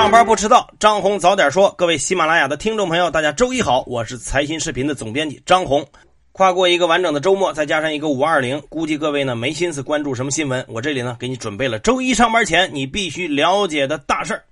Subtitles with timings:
[0.00, 1.74] 上班不迟到，张红早点说。
[1.76, 5.86] 各位喜马拉雅的听众朋友，大家周一好，我是财新视频的总编辑张红。
[6.32, 10.64] 跨过一个完整的周末，再加上一个五二零，估计各位呢没心思关注什么新闻。
[10.68, 14.42] 我这里呢给你准备了周一上班前你必须了解的大事儿。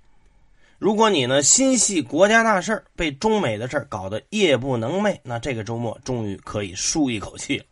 [0.77, 7.65] 如果你呢心系国家大事儿，被中美的事儿搞得夜不能寐，那这个周末终于可以舒一口气了。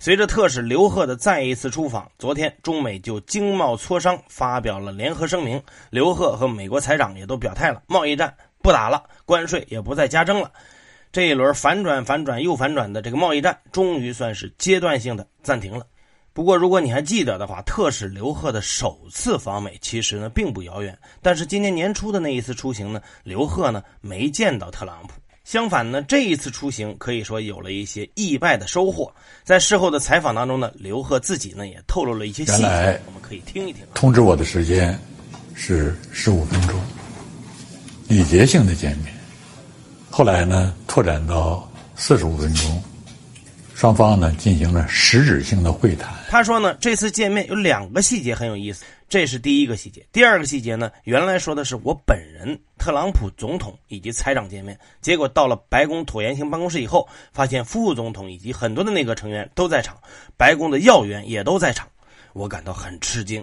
[0.00, 5.60] 随着特使刘鹤的再一次出访，昨天中美就经贸磋商发表了联合声明。
[5.90, 8.32] 刘鹤和美国财长也都表态了，贸易战
[8.62, 10.52] 不打了，关税也不再加征了。
[11.10, 15.84] 这一轮反转、反转又反转的这个贸易战，终于算是阶段性的暂停了。
[16.32, 20.96] 不过，如果你还记得的话，特使刘鹤的首次访美其实呢并不遥远。
[21.20, 25.14] 但是今年年初的那一次出行呢，刘鹤呢没见到特朗普。
[25.48, 29.10] 相反呢，这一次出行可以说有了一些意外的收获。
[29.44, 33.82] 在事后的采访当中呢，刘贺自己呢也透露了一些细节，我们可以听一听。
[33.94, 34.94] 通知我的时间
[35.54, 36.78] 是十五分钟，
[38.08, 39.06] 礼节性的见面。
[40.10, 42.82] 后来呢，拓展到四十五分钟，
[43.74, 46.12] 双方呢进行了实质性的会谈。
[46.28, 48.84] 他说呢，这次见面有两个细节很有意思。
[49.08, 50.92] 这是第一个细节，第二个细节呢？
[51.04, 59.98] 原来说的是我本人，特朗普总统以及财长见面，结果到了白宫椭圆形办公室以后，发现副总统以及很多的内阁成员都在场，
[60.36, 61.88] 白宫的要员也都在场，
[62.34, 63.42] 我感到很吃惊。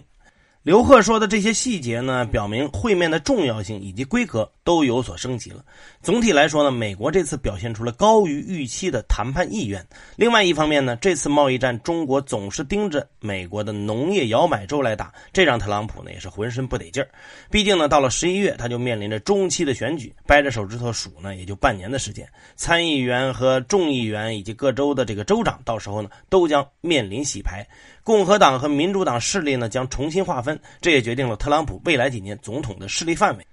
[0.65, 5.63] 刘贺说的这些细节呢，表明会面的重要性以及规格都有所升级了。
[6.01, 9.85] 总体来说呢，美国这次表现出了高于预期的谈判意愿。
[10.15, 17.07] 另外一方面呢，这次贸易战中国总是盯着美国的农业摇摆州来打，这让特朗普呢也是浑身不得劲儿。
[17.51, 22.27] 毕竟呢，到了十一月他就面临着中期的选举，掰着手指头数呢，也就半年的时间。
[22.55, 27.63] 参议员和众议员以及各州的这个州长，到时候呢都将面临洗牌。
[28.05, 33.45] 共和党和民主党势力呢将重新划分，这也决定了特朗普未来几年总统的势力范围。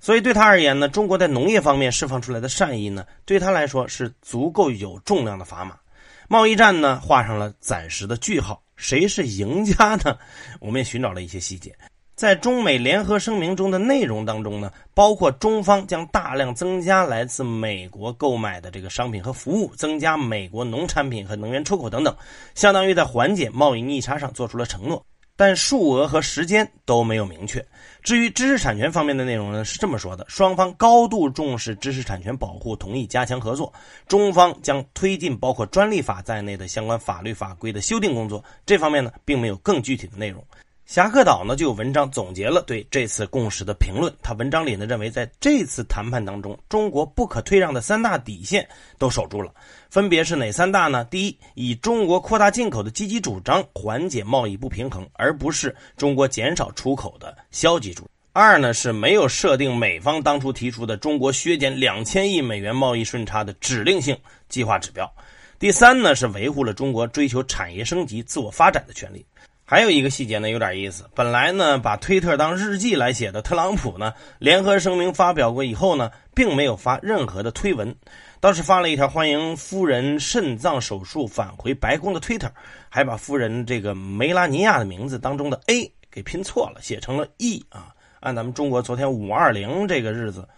[0.00, 5.78] 所以对他而言呢，中国在农业方面释放出来的善意呢，对他来说是足够有重量的砝码。
[6.26, 10.18] 贸易战呢画上了暂时的句号，谁是赢家呢？
[10.58, 11.72] 我们也寻找了一些细节。
[12.20, 22.14] 在中美联合声明中的内容当中呢，包括中方将大量增加来自美国购买的这个商品和服务，增加美国农产品和能源出口等等，
[22.54, 25.02] 相当于在缓解贸易逆差上做出了承诺，
[25.34, 27.64] 但数额和时间都没有明确。
[28.02, 33.72] 至于知识产权方面的内容呢，是这么说的：双方高度重视知识产权保护，同意加强合作。
[34.06, 38.44] 中方将推进包括专利法在内的相关法律法规的修订工作。
[38.66, 40.44] 这方面呢，并没有更具体的内容。
[40.90, 44.12] 侠客岛呢就有文章总结了对这次共识的评论。
[44.24, 48.68] 他文章里呢认为，在这次谈判当中，中国不可退让的三大底线
[48.98, 49.54] 都守住了，
[49.88, 51.04] 分别是哪三大呢？
[51.04, 58.10] 第一，以中国扩大进口的积极主张缓解贸易不平衡，而不是中国减少出口的消极主张。
[58.32, 64.18] 二呢是没有设定美方当初提出的中国削减两千亿美元贸易顺差的指令性
[64.48, 65.08] 计划指标。
[65.56, 69.24] 第三呢是维护了中国追求产业升级、自我发展的权利。
[69.70, 71.08] 还有一个细节呢，有点意思。
[71.14, 77.94] 本来呢，把推特当日记来写的特朗普呢，联合声明发表过以后呢，并没有发任何的推文，
[78.40, 82.52] 倒是发了一条欢迎夫人肾脏手术返回白宫的推特，
[82.88, 87.94] 还把夫人这个梅拉尼亚的名字当中的 A 给拼错了，写成了 E 啊。
[88.18, 90.48] 按咱们中国昨天五二零这个日子，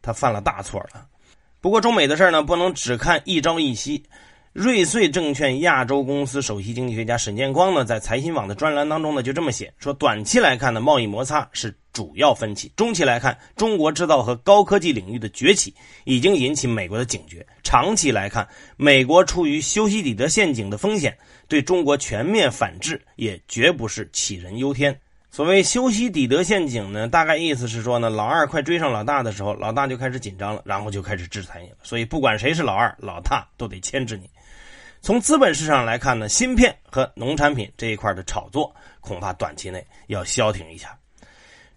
[0.00, 1.04] 他犯了大错了。
[1.60, 4.04] 不过中美的事呢，不能只看一朝一夕。
[4.52, 15.72] 瑞穗证券亚洲公司首席经济学家沈建光呢，在财新网的专栏当中呢，就这么写说：短期来看呢，贸易摩擦是主要分歧；中期来看，中国制造和高科技领域的崛起
[16.02, 21.16] 已经引起美国的警觉；长期来看，美国处于修昔底德陷阱的风险，
[21.46, 24.98] 对中国全面反制也绝不是杞人忧天。
[25.30, 31.76] 所谓修昔底德陷阱呢，大概意思是说呢，老二快追上老大的时候，老大就开始紧张了，然后就开始制裁你了。
[31.84, 34.28] 所以不管谁是老二，老大都得牵制你。
[35.02, 40.96] 从资本市场来看呢，芯片和农产品这一块的炒作恐怕短期内要消停一下。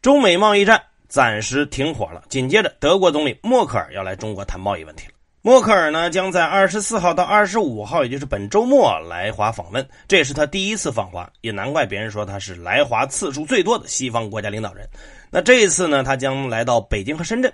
[0.01, 2.21] 中美贸易战暂时停火了。
[2.27, 5.13] 紧接着，德国总理默克尔要来中国谈贸易问题了。
[5.42, 14.88] 默克尔呢，将在二十四号到二十五号，也就是本周末来华访问，这也是他第一次访华，也难怪别人说他是来华次数最多的西方国家领导人。
[15.30, 17.53] 那这一次呢，他将来到北京和深圳。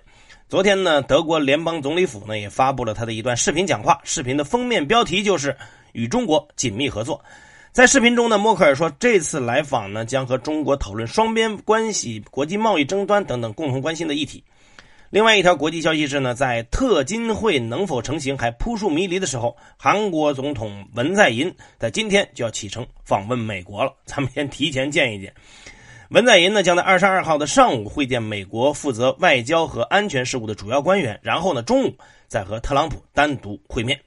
[0.49, 5.55] 昨天呢，德国联邦总理府呢也发布了他的一段视频讲话，视频的封面标题就是
[5.93, 7.23] “与中国紧密合作”。
[7.71, 14.43] 在视频中呢，默克尔说，这次来访呢将和中国讨论双边关系、国际贸易争端等等共同关心的议题。
[15.11, 23.93] 另外一条国际消息是呢，在特金会能否成型还扑朔迷离的时候，韩国总统文在寅在今天就要启程访问美国了。
[24.03, 25.31] 咱们先提前见一见。
[26.09, 31.95] 文在寅呢将在二十二号的上午会见美国负责外交和安全事务的主要官员，然后呢中午
[32.27, 34.01] 再和特朗普单独会面。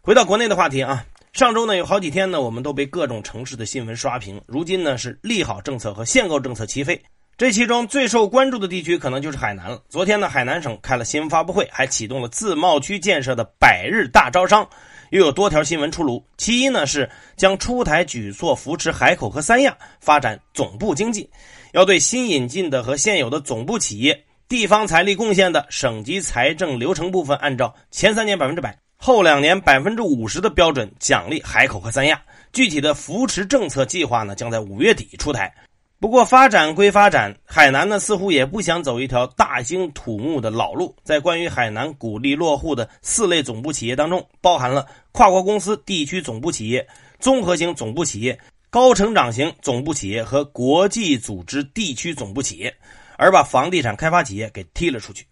[0.00, 1.04] 回到国内的话题啊，
[1.34, 4.40] 上周呢有好几天呢，我们都被各种城市的新闻刷屏。
[4.46, 6.98] 如今呢是利好政策和限购政策齐飞。
[7.36, 9.82] 这其中最受关注的地区可能就是海南了。
[9.90, 14.66] 昨天呢，海南省开了新闻发布会，还启动了自贸区建设的百日大招商，
[15.10, 16.24] 又有多条新闻出炉。
[16.36, 21.28] 其一呢是将出台举措扶持海口和三亚发展总部经济，
[21.72, 32.20] 要对新引进的和现有的总部企业地方财力贡献的省级财政流程部分，按照前三年百分之百、后两年百分之五十的标准奖励海口和三亚。
[32.50, 35.52] 具体的扶持政策计划呢，将在五月底出台。
[36.00, 40.94] 不过发展归发展，海南呢似乎也不想走一条大兴土木的老路。
[41.02, 46.86] 在关于海南鼓励落户的四类总部企业当中，包含了跨国公司地区总部企业、
[47.18, 48.38] 综合型总部企业、
[48.70, 52.72] 高成长型总部企业和国际组织地区总部企业，
[53.16, 55.26] 而把房地产开发企业给踢了出去。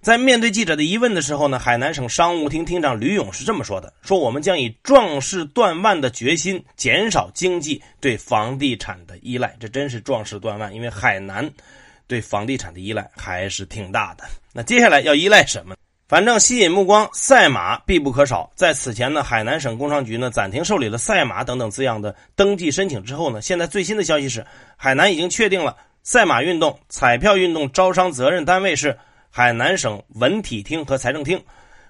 [0.00, 9.54] 在面对记者的疑问的时候呢，海南省商务厅厅长吕勇是这么说的：“说我们将以壮士断腕的决心，减少经济对房地产的依赖。
[9.60, 11.46] 这真是壮士断腕，因为海南
[12.06, 14.24] 对房地产的依赖还是挺大的。
[14.54, 15.76] 那接下来要依赖什么？
[16.08, 18.50] 反正吸引目光，赛马必不可少。
[18.54, 24.46] 在此前呢，海南省工商局呢暂停受理了赛马等等字样的登记申请之后呢，现在最新的消息是，
[24.78, 28.96] 海南已经确定了赛马运动、彩票运动招商责任单位是。”
[29.32, 31.40] 海南省文体厅和财政厅，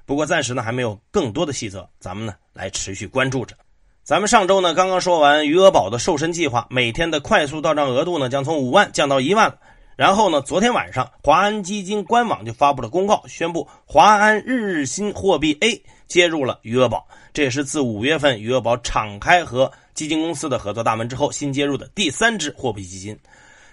[0.05, 3.57] 不过暂时呢还没有更多的细则，咱们呢来持续关注着。
[4.03, 9.59] 咱们上周呢刚刚说完余额宝的瘦身计划，每天的快速到账额度呢将从五万降到一万
[9.97, 23.19] 然后呢，昨天晚上华安基金官网就发布了公告，宣布华安日日新货币 A 接入了余额宝，这也是自五月份余额宝敞开和基金公司的合作大门之后新接入的第三支货币基金。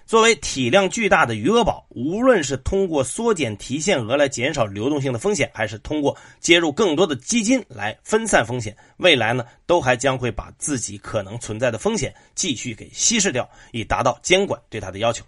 [0.08, 15.26] 作为体量巨大的余额宝，无论是通过缩减提现额来减少流动性的风险，还是通过接入更多的基金来分散风险，未来呢，都还将会把自己可能存在的风险继续给稀释掉，以达到监管对它的要求。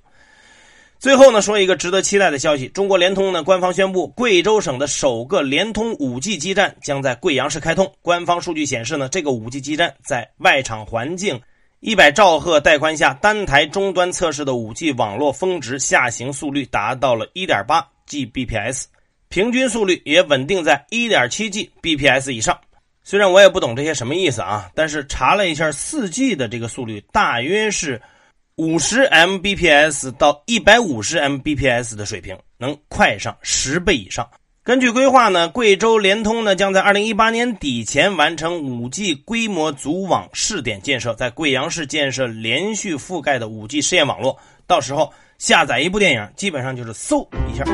[0.98, 7.94] 最后呢，说一个值得期待的消息：中国联通呢，官方宣布，贵州省的首个联通 5G 基站将在贵阳市开通。
[8.02, 11.42] 官方数据显示呢，这个 5G 基站在外场环境。
[11.82, 18.84] 一百兆赫带宽下，单台终端测试的 5G 网络峰值下行速率达到了1.8 Gbps，
[19.30, 22.60] 平均速率也稳定在1.7 Gbps 以上。
[23.02, 28.02] 虽然我也不懂这些什么意思啊，但是查了一下，4G 的这个速率大约是
[28.58, 34.30] 50 Mbps 到150 Mbps 的水平，能快上十倍以上。
[34.70, 44.38] 根据规划呢，贵州联通呢将在二零一八年底前完成五 G 规模组网试点建设，在贵阳市建设连续覆盖的五 G 试验网络。
[44.68, 47.66] 到时候下载一部电影，基本上就是嗖一下。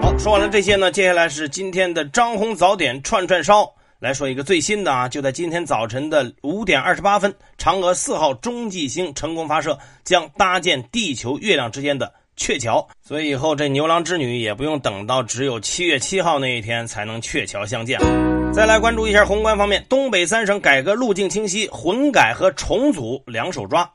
[0.00, 12.14] 好，说完了这些呢，接下来是今天的张红早点串串烧，来说一个最新的啊，就在今天早晨的五点二十八分，嫦娥四号中继星成功发射，将搭建地球月亮之间的。
[12.38, 18.52] 鹊桥，所以以后这牛郎织女也不用等到只有七月七号那一天才能鹊桥相见了。
[18.54, 23.90] 再来关注一下宏观方面，东北三省改革路径清晰，混改和重组两手抓。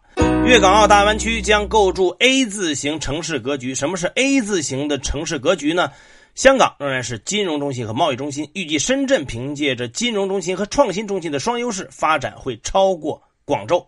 [0.45, 3.73] 粤港澳大湾区将构筑 A 字形城市格局。
[3.73, 5.89] 什么是 A 字形的城市格局呢？
[6.35, 13.85] 香港仍然是金融中心和贸易中心，预计深圳凭借着金融中心和创新中心的双优势，发展会超过广州。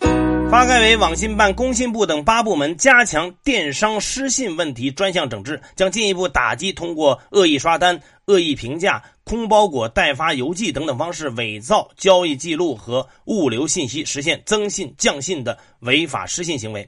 [0.51, 16.87] 发改委、网信办、工信部等八部门加强电商失信问题专项整治，将进一步打击通过恶意刷单、恶意评价、空包裹、代发邮寄等等方式伪造交易记录和物流信息，实现增信降信的违法失信行为。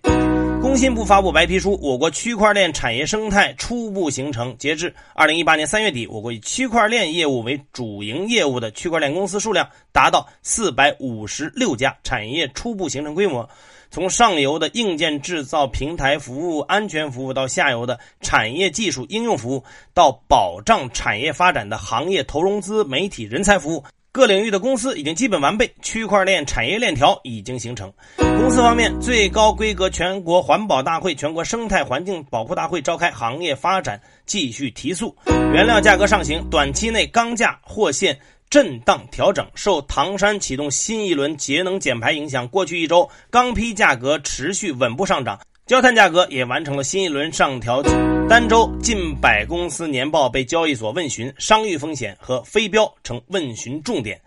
[0.78, 4.56] 工信部发布白皮书，我国区块链产业生态初步形成。
[4.60, 13.50] 截至二零一八年三月底，我国以区块链业务为主营业务的区块链公司数量达到四百五十六家，产业初步形成规模。
[13.90, 19.64] 从上游的硬件制造、平台服务、安全服务，到下游的产业技术应用服务，
[19.96, 23.84] 到保障产业发展的行业投融资、媒体人才服务。
[24.18, 27.94] 各领域的公司已经基本完备，区块链产业链条已经形成。
[28.18, 35.16] 公司方面，最高规格全国环保大会、全国生态环境保护大会召开，行业发展继续提速。
[35.54, 38.18] 原料价格上行，短期内钢价或现
[38.50, 39.46] 震荡调整。
[39.54, 45.40] 受唐山启动新一轮节能减排影响，过去一周钢坯价格持续稳步上涨。
[45.68, 47.84] 焦炭价格也完成了新一轮上调，
[48.30, 54.20] 单周近百公司年报被交易所问询，商誉风险和非标成问询重点。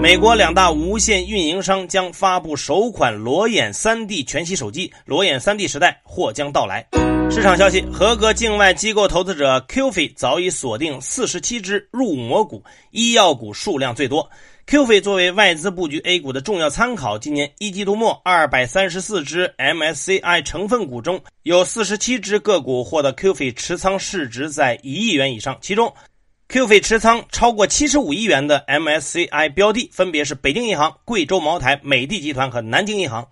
[0.00, 6.86] 美国两大无线运营商将发布首款裸眼 3D 全息手机，裸眼 3D 时代或将到来。
[7.32, 12.62] 市场消息：合格境外机构投资者 QF 早已锁定四十七只入魔股，
[12.92, 14.30] 医药股数量最多。
[14.68, 25.90] QF 作为外资布局 A 股的重要参考，今年一季度末，二百三十四只 MSCI 成分股中有四十七只个股获得 QF 持仓市值在一亿元以上，其中。
[26.50, 33.26] QF 持仓超过七十五亿元的 MSCI 标的分别是北京银行、贵州茅台、美的集团和南京银行。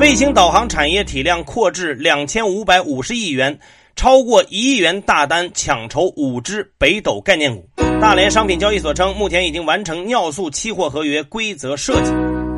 [0.00, 3.60] 卫星导航产业体量扩至两千五百五十亿元，
[3.96, 7.68] 超过一亿元大单抢筹五只北斗概念股。
[8.00, 12.10] 大连商品交易所称，目前已经完成尿素期货合约规则设计。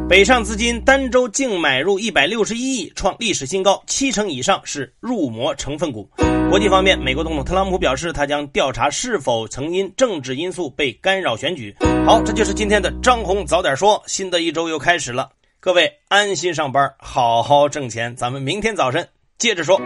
[0.08, 6.08] 北上资金单周净买入一百六十一亿，创历史新高，七成以上是入魔成分股。
[6.48, 11.74] 国际方面，美国总统特朗普表示，他将调查是否曾因政治因素被干扰选举。
[12.06, 14.00] 好，这就是今天的张红早点说。
[14.06, 18.14] 新的一周又开始了，各位安心上班，好好挣钱。
[18.14, 19.08] 咱们明天早晨
[19.38, 19.80] 接着说。